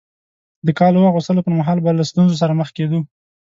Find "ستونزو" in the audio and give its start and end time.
2.09-2.39